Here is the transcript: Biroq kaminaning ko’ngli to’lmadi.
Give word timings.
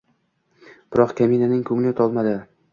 Biroq 0.95 1.13
kaminaning 1.21 1.63
ko’ngli 1.71 1.95
to’lmadi. 2.03 2.37